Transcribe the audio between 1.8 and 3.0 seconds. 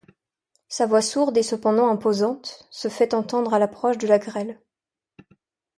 imposante, se